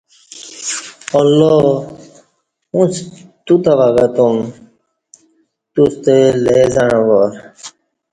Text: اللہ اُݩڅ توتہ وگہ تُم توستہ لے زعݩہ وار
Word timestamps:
اللہ 1.19 1.61
اُݩڅ 2.75 2.93
توتہ 3.45 3.73
وگہ 3.79 4.07
تُم 4.15 4.37
توستہ 5.73 6.15
لے 6.43 6.57
زعݩہ 6.73 7.01
وار 7.07 7.31